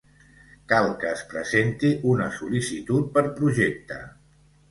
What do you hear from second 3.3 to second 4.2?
projecte.